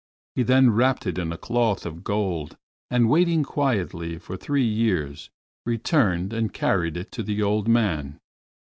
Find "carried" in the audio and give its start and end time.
6.51-6.97